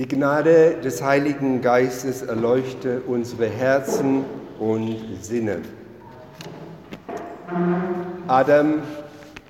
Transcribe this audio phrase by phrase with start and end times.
[0.00, 4.24] Die Gnade des Heiligen Geistes erleuchte unsere Herzen
[4.58, 5.58] und Sinne.
[8.26, 8.76] Adam,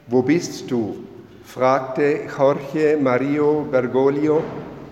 [0.09, 1.05] wo bist du?
[1.45, 4.43] fragte Jorge Mario Bergoglio,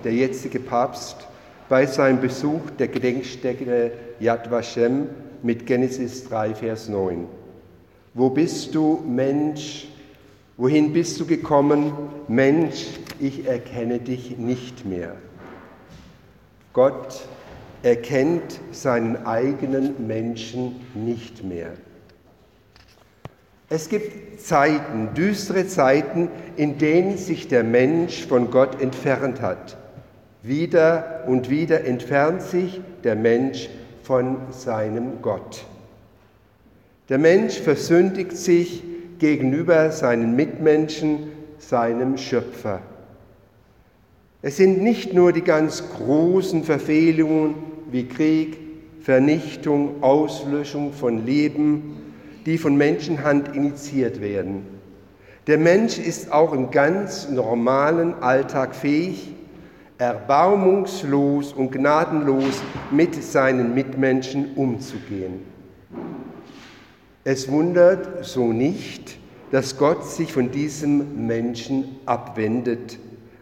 [0.04, 1.26] der jetzige Papst,
[1.68, 3.90] bei seinem Besuch der Gedenkstätte
[4.20, 5.08] Yad Vashem
[5.42, 7.26] mit Genesis 3, Vers 9.
[8.14, 9.88] Wo bist du, Mensch?
[10.56, 11.92] Wohin bist du gekommen?
[12.28, 12.86] Mensch,
[13.18, 15.16] ich erkenne dich nicht mehr.
[16.72, 17.26] Gott
[17.82, 21.72] erkennt seinen eigenen Menschen nicht mehr.
[23.70, 29.76] Es gibt Zeiten, düstere Zeiten, in denen sich der Mensch von Gott entfernt hat.
[30.42, 33.68] Wieder und wieder entfernt sich der Mensch
[34.02, 35.66] von seinem Gott.
[37.10, 38.82] Der Mensch versündigt sich
[39.18, 42.80] gegenüber seinen Mitmenschen, seinem Schöpfer.
[44.40, 47.56] Es sind nicht nur die ganz großen Verfehlungen
[47.90, 48.56] wie Krieg,
[49.00, 51.96] Vernichtung, Auslöschung von Leben,
[52.46, 54.64] die von Menschenhand initiiert werden.
[55.48, 59.34] Der Mensch ist auch im ganz normalen Alltag fähig,
[59.98, 65.40] erbarmungslos und gnadenlos mit seinen Mitmenschen umzugehen.
[67.24, 69.18] Es wundert so nicht,
[69.50, 72.98] dass Gott sich von diesem Menschen abwendet,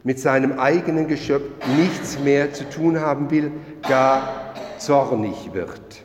[0.06, 3.50] mit seinem eigenen Geschöpf nichts mehr zu tun haben will,
[3.88, 6.04] gar zornig wird.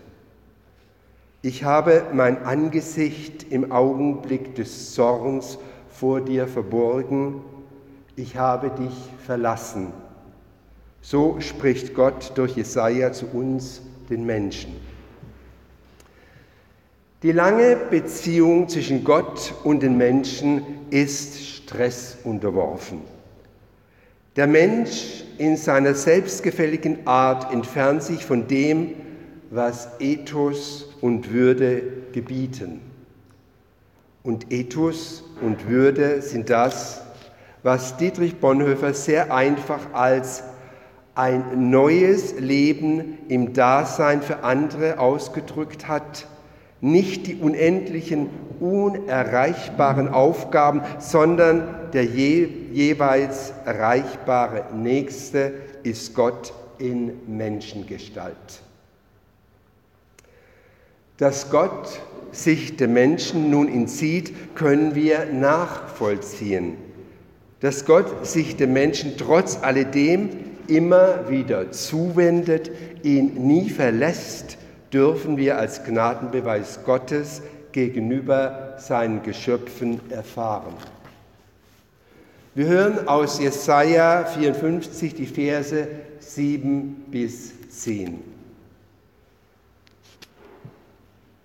[1.43, 7.41] Ich habe mein Angesicht im Augenblick des Zorns vor dir verborgen,
[8.15, 9.93] ich habe dich verlassen.
[11.01, 14.77] So spricht Gott durch Jesaja zu uns, den Menschen.
[17.21, 23.20] Die lange Beziehung zwischen Gott und den Menschen ist Stress unterworfen.
[24.37, 28.93] Der Mensch in seiner selbstgefälligen Art entfernt sich von dem,
[29.49, 32.79] was Ethos und Würde gebieten.
[34.23, 37.01] Und Ethos und Würde sind das,
[37.63, 40.43] was Dietrich Bonhoeffer sehr einfach als
[41.13, 46.25] ein neues Leben im Dasein für andere ausgedrückt hat,
[46.81, 55.53] nicht die unendlichen, unerreichbaren Aufgaben, sondern der je, jeweils erreichbare Nächste
[55.83, 58.35] ist Gott in Menschengestalt.
[61.17, 66.77] Dass Gott sich dem Menschen nun entzieht, können wir nachvollziehen.
[67.59, 70.29] Dass Gott sich dem Menschen trotz alledem
[70.67, 72.71] immer wieder zuwendet,
[73.03, 74.57] ihn nie verlässt,
[74.93, 77.41] dürfen wir als Gnadenbeweis Gottes
[77.71, 80.73] gegenüber seinen Geschöpfen erfahren.
[82.53, 85.87] Wir hören aus Jesaja 54 die Verse
[86.19, 88.19] 7 bis 10.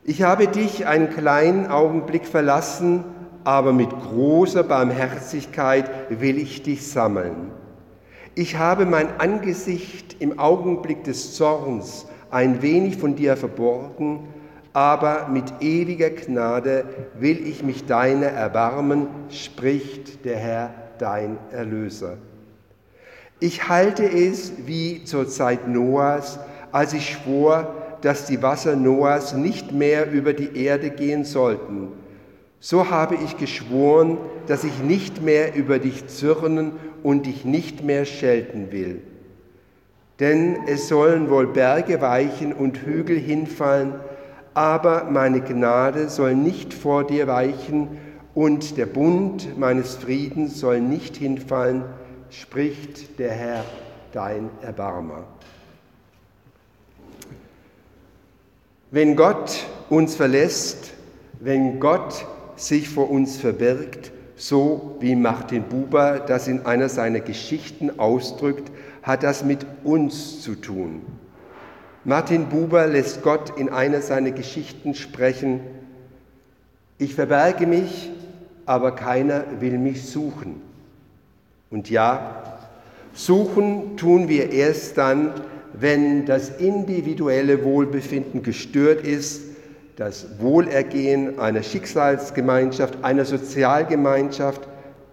[0.02, 3.04] Ich habe dich einen kleinen Augenblick verlassen,
[3.44, 7.52] aber mit großer Barmherzigkeit will ich dich sammeln.
[8.34, 14.28] Ich habe mein Angesicht im Augenblick des Zorns ein wenig von dir verborgen,
[14.72, 16.84] aber mit ewiger Gnade
[17.18, 22.18] will ich mich deiner erbarmen, spricht der Herr, dein Erlöser.
[23.40, 26.38] Ich halte es wie zur Zeit Noahs,
[26.72, 31.88] als ich schwor, dass die Wasser Noahs nicht mehr über die Erde gehen sollten.
[32.60, 36.72] So habe ich geschworen, dass ich nicht mehr über dich zürnen
[37.02, 39.02] und dich nicht mehr schelten will.
[40.20, 43.94] Denn es sollen wohl Berge weichen und Hügel hinfallen,
[44.54, 47.98] aber meine Gnade soll nicht vor dir weichen
[48.34, 51.84] und der Bund meines Friedens soll nicht hinfallen,
[52.30, 53.64] spricht der Herr,
[54.12, 55.24] dein Erbarmer.
[58.90, 60.92] Wenn Gott uns verlässt,
[61.40, 62.24] wenn Gott
[62.56, 68.70] sich vor uns verbirgt, so wie Martin Buber das in einer seiner Geschichten ausdrückt,
[69.06, 71.00] hat das mit uns zu tun.
[72.04, 75.60] Martin Buber lässt Gott in einer seiner Geschichten sprechen,
[76.98, 78.10] ich verberge mich,
[78.64, 80.60] aber keiner will mich suchen.
[81.70, 82.58] Und ja,
[83.12, 85.32] suchen tun wir erst dann,
[85.72, 89.42] wenn das individuelle Wohlbefinden gestört ist,
[89.96, 94.66] das Wohlergehen einer Schicksalsgemeinschaft, einer Sozialgemeinschaft,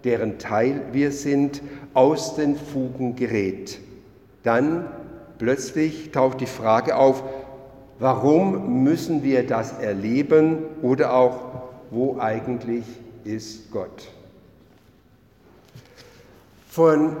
[0.04, 1.62] deren Teil wir sind,
[1.94, 3.78] aus den Fugen gerät.
[4.44, 4.86] Dann
[5.38, 7.24] plötzlich taucht die Frage auf,
[7.98, 11.38] warum müssen wir das erleben oder auch,
[11.90, 12.84] wo eigentlich
[13.24, 14.08] ist Gott?
[16.68, 17.16] Von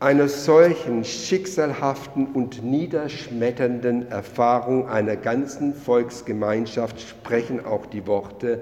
[0.00, 8.60] einer solchen schicksalhaften und niederschmetternden Erfahrung einer ganzen Volksgemeinschaft sprechen auch die Worte,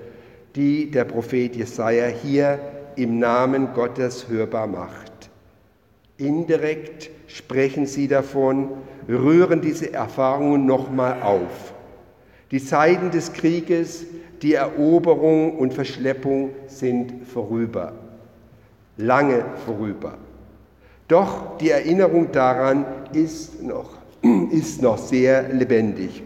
[0.54, 2.58] die der Prophet Jesaja hier
[2.96, 5.30] im Namen Gottes hörbar macht.
[6.18, 8.68] Indirekt sprechen sie davon,
[9.08, 11.72] rühren diese Erfahrungen nochmal auf.
[12.50, 14.04] Die Zeiten des Krieges,
[14.42, 17.94] die Eroberung und Verschleppung sind vorüber,
[18.96, 20.14] lange vorüber.
[21.08, 23.90] Doch die Erinnerung daran ist noch,
[24.50, 26.22] ist noch sehr lebendig.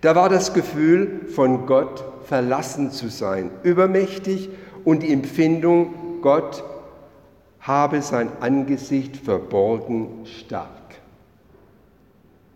[0.00, 4.50] Da war das Gefühl, von Gott verlassen zu sein, übermächtig
[4.84, 6.64] und die Empfindung, Gott
[7.64, 10.68] habe sein Angesicht verborgen stark.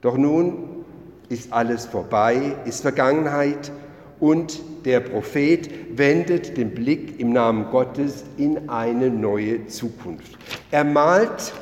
[0.03, 0.85] Doch nun
[1.31, 3.73] ist alles vorbei, ist Vergangenheit
[4.21, 10.39] und der Prophet wendet den Blick im Namen Gottes in eine neue Zukunft.
[10.71, 11.53] Er malt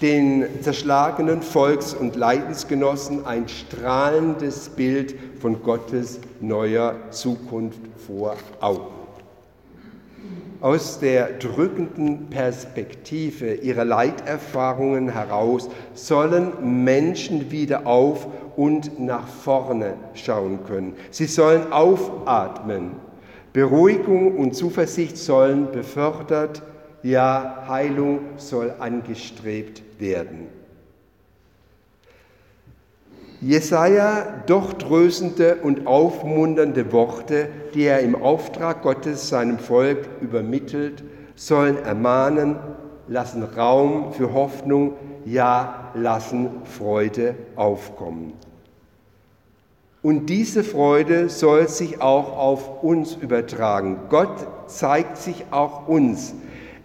[0.00, 8.95] den zerschlagenen Volks- und Leidensgenossen ein strahlendes Bild von Gottes neuer Zukunft vor Augen.
[10.60, 18.26] Aus der drückenden Perspektive ihrer Leiterfahrungen heraus sollen Menschen wieder auf
[18.56, 20.94] und nach vorne schauen können.
[21.10, 22.92] Sie sollen aufatmen.
[23.52, 26.62] Beruhigung und Zuversicht sollen befördert,
[27.02, 30.48] ja Heilung soll angestrebt werden.
[33.46, 41.04] Jesaja doch tröstende und aufmunternde Worte, die er im Auftrag Gottes seinem Volk übermittelt,
[41.36, 42.56] sollen ermahnen,
[43.06, 44.94] lassen Raum für Hoffnung,
[45.24, 48.32] ja, lassen Freude aufkommen.
[50.02, 54.08] Und diese Freude soll sich auch auf uns übertragen.
[54.08, 56.34] Gott zeigt sich auch uns.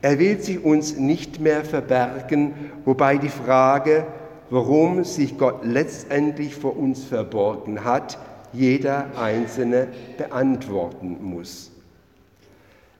[0.03, 2.53] Er will sich uns nicht mehr verbergen,
[2.85, 4.05] wobei die Frage,
[4.51, 8.19] warum sich Gott letztendlich vor uns verborgen hat,
[8.53, 9.87] jeder Einzelne
[10.17, 11.71] beantworten muss.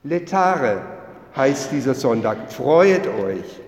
[0.04, 0.82] Letare
[1.36, 3.60] heißt dieser Sonntag, freut euch,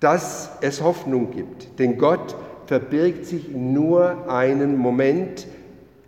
[0.00, 2.34] dass es Hoffnung gibt, denn Gott
[2.66, 5.46] verbirgt sich nur einen Moment,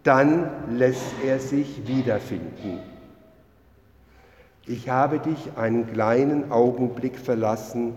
[0.04, 2.80] dann lässt er sich wiederfinden.
[4.66, 7.94] Ich habe dich einen kleinen Augenblick verlassen,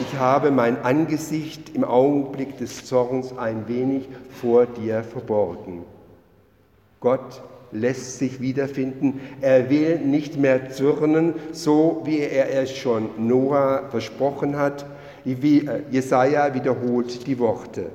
[0.00, 4.08] ich habe mein Angesicht im Augenblick des Zorns ein wenig
[4.40, 5.84] vor dir verborgen.
[7.00, 9.20] Gott lässt sich wiederfinden.
[9.40, 14.86] Er will nicht mehr zürnen, so wie er es schon Noah versprochen hat.
[15.24, 17.86] Wie äh, Jesaja wiederholt die Worte.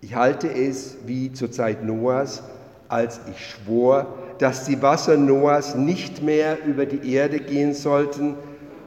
[0.00, 2.42] Ich halte es wie zur Zeit Noahs,
[2.88, 8.36] als ich schwor, dass die Wasser Noahs nicht mehr über die Erde gehen sollten,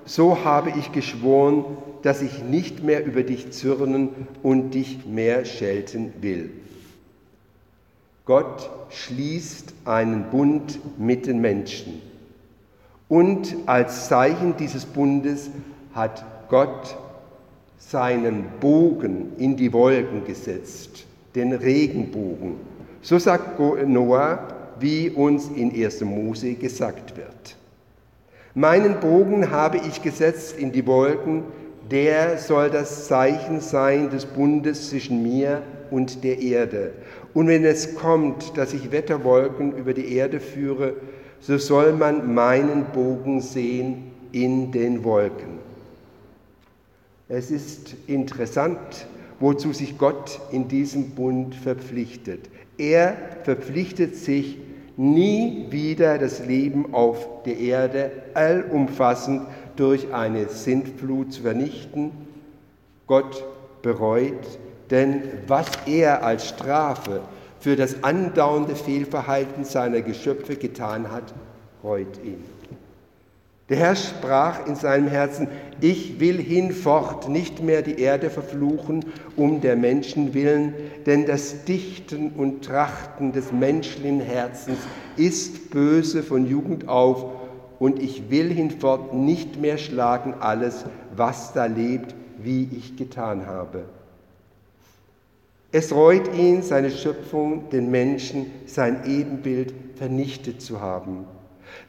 [0.06, 1.66] so habe ich geschworen,
[2.02, 4.10] dass ich nicht mehr über dich zürnen
[4.42, 6.50] und dich mehr schelten will.
[8.26, 12.02] Gott schließt einen Bund mit den Menschen.
[13.10, 15.50] Und als Zeichen dieses Bundes
[15.94, 16.96] hat Gott
[17.78, 21.06] seinen Bogen in die Wolken gesetzt,
[21.36, 22.56] den Regenbogen.
[23.02, 24.48] So sagt Noah,
[24.80, 26.02] wie uns in 1.
[26.02, 27.58] Mose gesagt wird.
[28.54, 31.44] Meinen Bogen habe ich gesetzt in die Wolken,
[31.90, 36.92] der soll das Zeichen sein des Bundes zwischen mir und der Erde.
[37.34, 40.94] Und wenn es kommt, dass ich Wetterwolken über die Erde führe,
[41.40, 45.60] so soll man meinen Bogen sehen in den Wolken.
[47.30, 49.08] Es ist interessant,
[49.40, 52.50] wozu sich Gott in diesem Bund verpflichtet.
[52.78, 54.58] Er verpflichtet sich
[54.98, 59.44] nie wieder das Leben auf der Erde allumfassend
[59.76, 62.12] durch eine Sintflut zu vernichten.
[63.08, 63.44] Gott
[63.82, 67.22] bereut, denn was er als Strafe
[67.60, 71.34] für das andauernde Fehlverhalten seiner Geschöpfe getan hat,
[71.84, 72.44] reut ihn.
[73.72, 75.48] Der Herr sprach in seinem Herzen,
[75.80, 79.06] ich will hinfort nicht mehr die Erde verfluchen
[79.38, 80.74] um der Menschen willen,
[81.06, 84.78] denn das Dichten und Trachten des menschlichen Herzens
[85.16, 87.26] ist böse von Jugend auf,
[87.80, 90.84] und ich will hinfort nicht mehr schlagen alles,
[91.16, 93.86] was da lebt, wie ich getan habe.
[95.72, 101.26] Es reut ihn, seine Schöpfung, den Menschen, sein Ebenbild vernichtet zu haben.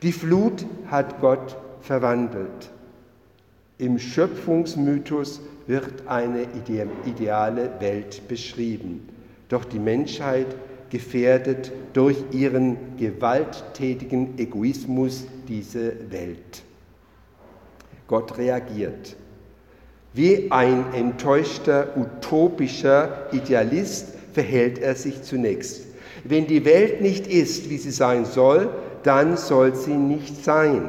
[0.03, 2.71] Die Flut hat Gott verwandelt.
[3.79, 6.47] Im Schöpfungsmythos wird eine
[7.05, 9.09] ideale Welt beschrieben.
[9.49, 10.47] Doch die Menschheit
[10.91, 16.63] gefährdet durch ihren gewalttätigen Egoismus diese Welt.
[18.07, 19.17] Gott reagiert.
[20.13, 25.87] Wie ein enttäuschter, utopischer Idealist verhält er sich zunächst.
[26.25, 28.69] Wenn die Welt nicht ist, wie sie sein soll,
[29.03, 30.89] dann soll sie nicht sein.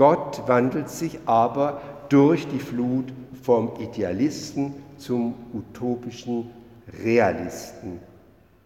[0.00, 6.48] Gott wandelt sich aber durch die Flut vom Idealisten zum utopischen
[7.04, 8.00] Realisten.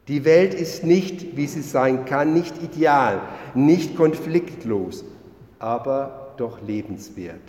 [0.07, 3.21] Die Welt ist nicht, wie sie sein kann, nicht ideal,
[3.53, 5.05] nicht konfliktlos,
[5.59, 7.43] aber doch lebenswert.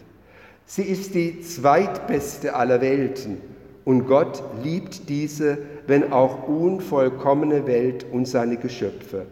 [0.65, 3.37] Sie ist die zweitbeste aller Welten
[3.83, 9.27] und Gott liebt diese, wenn auch unvollkommene Welt und seine Geschöpfe.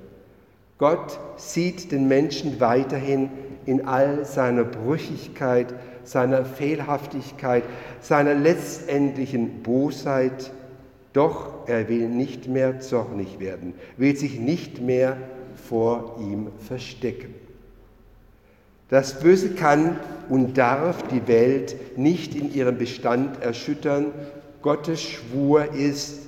[0.78, 3.32] Gott sieht den Menschen weiterhin
[3.66, 7.64] in all seiner Brüchigkeit, seiner Fehlhaftigkeit,
[8.02, 10.52] seiner letztendlichen Bosheit,
[11.14, 15.18] doch er will nicht mehr zornig werden, will sich nicht mehr
[15.68, 17.36] vor ihm verstecken.
[18.90, 24.08] Das Böse kann und darf die Welt nicht in ihrem Bestand erschüttern.
[24.62, 26.28] Gottes Schwur ist,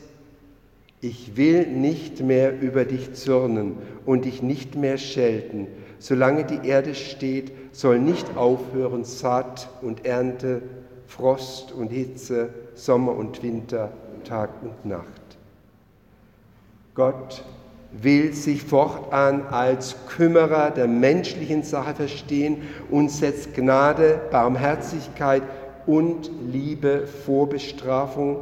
[1.02, 3.76] ich will nicht mehr über dich zürnen
[4.06, 5.68] und dich nicht mehr schelten.
[6.08, 10.62] Solange die Erde steht, soll nicht aufhören Saat und Ernte,
[11.08, 13.90] Frost und Hitze, Sommer und Winter,
[14.24, 15.38] Tag und Nacht.
[16.94, 17.44] Gott
[17.92, 25.42] will sich fortan als Kümmerer der menschlichen Sache verstehen und setzt Gnade, Barmherzigkeit
[25.88, 28.42] und Liebe vor Bestrafung,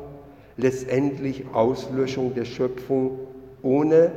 [0.58, 3.20] letztendlich Auslöschung der Schöpfung,
[3.62, 4.12] ohne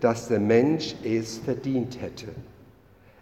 [0.00, 2.28] dass der Mensch es verdient hätte.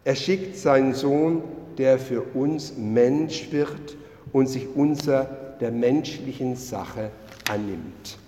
[0.04, 1.42] Er schickt seinen Sohn,
[1.78, 3.96] der für uns Mensch wird
[4.32, 5.24] und sich unser
[5.60, 7.10] der menschlichen Sache
[7.48, 8.18] annimmt.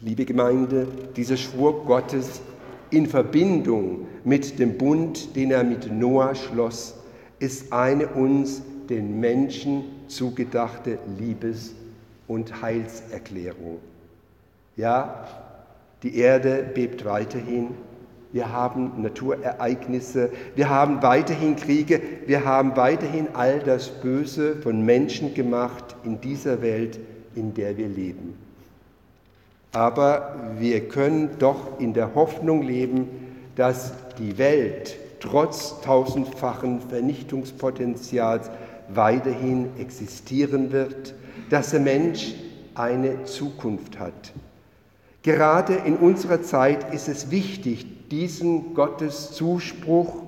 [0.00, 0.86] Liebe Gemeinde,
[1.16, 2.40] dieser Schwur Gottes
[2.90, 6.94] in Verbindung mit dem Bund, den er mit Noah schloss,
[7.38, 11.74] ist eine uns den Menschen zugedachte Liebes-
[12.28, 13.78] und Heilserklärung.
[14.76, 15.26] Ja,
[16.02, 17.68] die Erde bebt weiterhin,
[18.34, 25.34] wir haben Naturereignisse, wir haben weiterhin Kriege, wir haben weiterhin all das Böse von Menschen
[25.34, 26.98] gemacht in dieser Welt,
[27.36, 28.34] in der wir leben.
[29.70, 33.08] Aber wir können doch in der Hoffnung leben,
[33.54, 38.50] dass die Welt trotz tausendfachen Vernichtungspotenzials
[38.88, 41.14] weiterhin existieren wird,
[41.50, 42.34] dass der Mensch
[42.74, 44.32] eine Zukunft hat.
[45.24, 50.22] Gerade in unserer Zeit ist es wichtig, diesen Gottes Zuspruch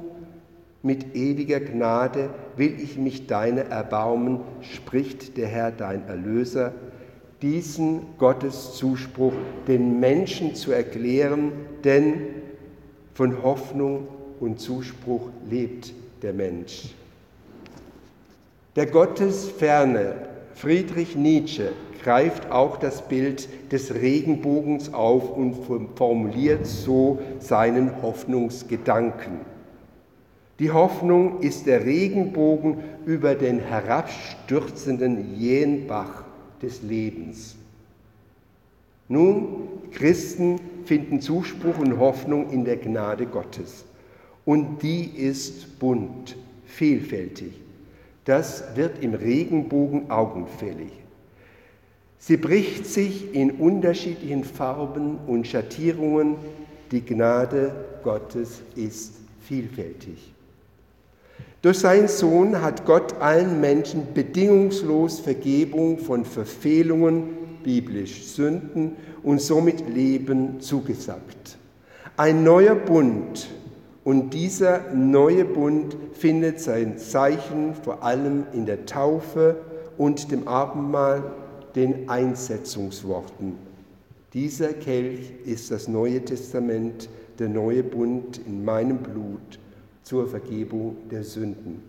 [0.83, 6.73] mit ewiger Gnade will ich mich deiner erbarmen, spricht der Herr dein Erlöser,
[7.43, 9.35] diesen Gotteszuspruch
[9.69, 11.53] den Menschen zu erklären,
[11.85, 12.29] denn
[13.13, 14.09] von Hoffnung
[14.41, 16.95] und Zuspruch lebt der Mensch.
[18.77, 20.15] Der Gottesferne
[20.55, 21.73] Friedrich Nietzsche
[22.03, 25.57] greift auch das Bild des Regenbogens auf und
[25.97, 29.41] formuliert so seinen Hoffnungsgedanken.
[30.59, 36.25] Die Hoffnung ist der Regenbogen über den herabstürzenden Jenbach
[36.63, 37.57] des Lebens.
[39.09, 43.85] Nun, Christen finden Zuspruch und Hoffnung in der Gnade Gottes.
[44.45, 47.53] Und die ist bunt, vielfältig.
[48.25, 50.93] Das wird im Regenbogen augenfällig.
[52.19, 56.37] Sie bricht sich in unterschiedlichen Farben und Schattierungen.
[56.91, 60.33] Die Gnade Gottes ist vielfältig.
[61.63, 67.25] Durch seinen Sohn hat Gott allen Menschen bedingungslos Vergebung von Verfehlungen,
[67.65, 68.93] biblisch Sünden
[69.23, 71.59] und somit Leben zugesagt.
[72.17, 73.49] Ein neuer Bund
[74.05, 79.57] und dieser neue Bund findet sein Zeichen vor allem in der Taufe
[79.99, 81.25] und dem Abendmahl,
[81.77, 83.55] den Einsetzungsworten.
[84.33, 89.59] Dieser Kelch ist das Neue Testament, der neue Bund in meinem Blut
[90.03, 91.83] zur Vergebung der Sünden.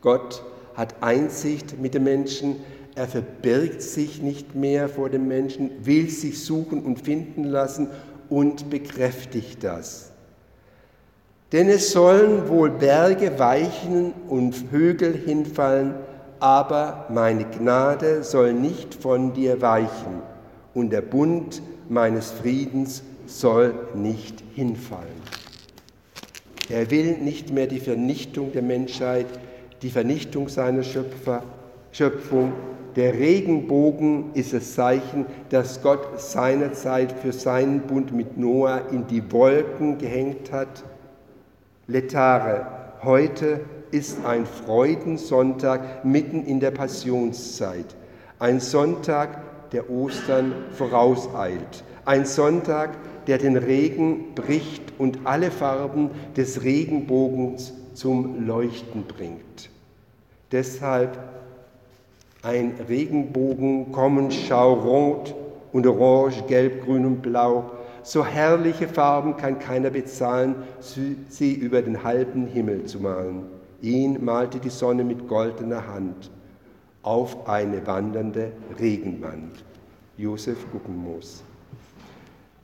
[0.00, 0.42] Gott
[0.74, 2.56] hat Einsicht mit dem Menschen,
[2.94, 7.88] er verbirgt sich nicht mehr vor dem Menschen, will sich suchen und finden lassen
[8.28, 10.12] und bekräftigt das.
[11.52, 15.94] Denn es sollen wohl Berge weichen und Hügel hinfallen,
[16.40, 20.22] aber meine Gnade soll nicht von dir weichen
[20.74, 25.20] und der Bund meines Friedens soll nicht hinfallen.
[26.68, 29.26] Er will nicht mehr die Vernichtung der Menschheit,
[29.82, 31.42] die Vernichtung seiner Schöpfer,
[31.92, 32.52] Schöpfung.
[32.96, 39.30] Der Regenbogen ist das Zeichen, dass Gott seinerzeit für seinen Bund mit Noah in die
[39.32, 40.84] Wolken gehängt hat.
[41.86, 42.66] Letare,
[43.02, 47.96] heute ist ein Freudensonntag mitten in der Passionszeit.
[48.38, 51.84] Ein Sonntag, der Ostern vorauseilt.
[52.04, 59.70] Ein Sonntag, der den Regen bricht und alle Farben des Regenbogens zum Leuchten bringt.
[60.52, 61.18] Deshalb
[62.42, 65.34] ein Regenbogen kommen, schau rot
[65.72, 67.70] und orange, gelb, grün und blau.
[68.02, 73.59] So herrliche Farben kann keiner bezahlen, sie über den halben Himmel zu malen.
[73.82, 76.30] Ihn malte die Sonne mit goldener Hand
[77.02, 79.64] auf eine wandernde Regenwand.
[80.18, 81.42] Josef Guggenmoos.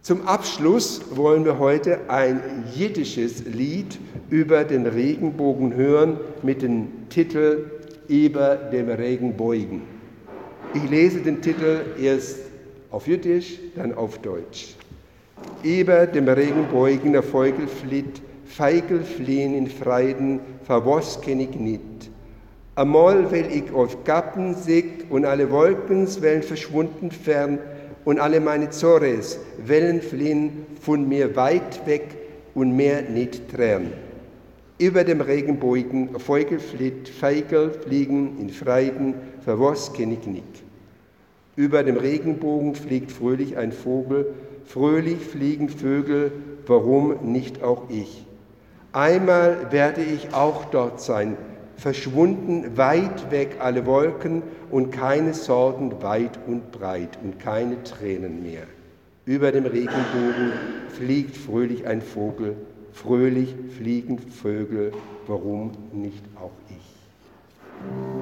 [0.02, 3.98] Zum Abschluss wollen wir heute ein jiddisches Lied
[4.30, 7.70] über den Regenbogen hören mit dem Titel
[8.06, 9.82] Über dem Regenbogen.
[10.74, 12.38] Ich lese den Titel erst
[12.90, 14.76] auf Jiddisch, dann auf Deutsch.
[15.62, 22.10] Über dem Regenbogen der Vogel flitt, Feigel fliehen in Freiden, verwas kenn ich nit.
[22.76, 27.58] Amol will ich auf Gappen sieg und alle Wolkenswellen verschwunden fern
[28.04, 32.16] und alle meine Zores Wellen fliehen von mir weit weg
[32.54, 33.92] und mehr nicht trären.
[34.78, 40.44] Über dem Regenbogen Vogel flitt, Feigel fliegen in Freiden, verwas kenn ich nit.
[41.56, 44.34] Über dem Regenbogen fliegt fröhlich ein Vogel,
[44.66, 46.30] fröhlich fliegen Vögel,
[46.66, 48.25] warum nicht auch ich?
[48.96, 51.36] Einmal werde ich auch dort sein,
[51.76, 58.62] verschwunden weit weg alle Wolken und keine Sorgen weit und breit und keine Tränen mehr.
[59.26, 60.52] Über dem Regenbogen
[60.88, 62.56] fliegt fröhlich ein Vogel,
[62.94, 64.92] fröhlich fliegen Vögel,
[65.26, 68.15] warum nicht auch ich?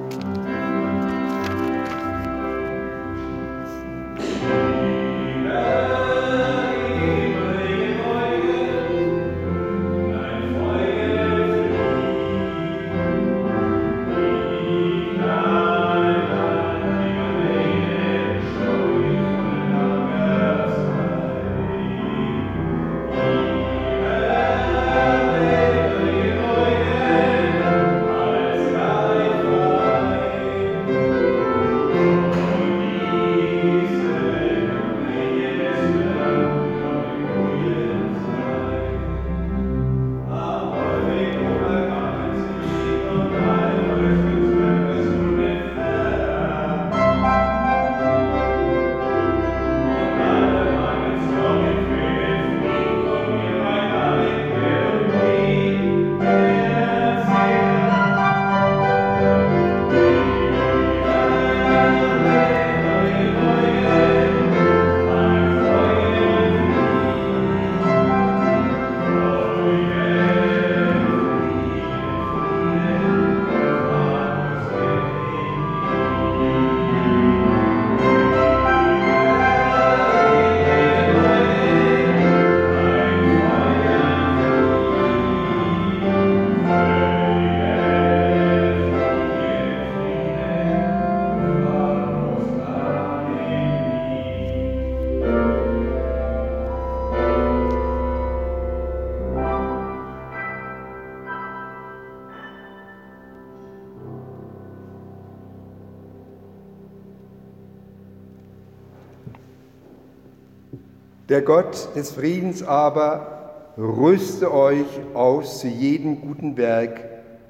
[111.29, 117.01] Der Gott des Friedens aber rüste euch aus zu jedem guten Werk,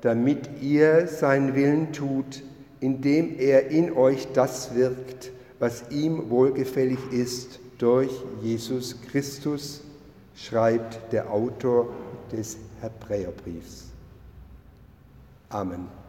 [0.02, 2.42] damit ihr seinen Willen tut,
[2.80, 8.12] indem er in euch das wirkt, was ihm wohlgefällig ist, durch
[8.42, 9.82] Jesus Christus,
[10.36, 11.90] schreibt der Autor
[12.32, 13.86] des Hebräerbriefs.
[15.50, 16.05] Amen.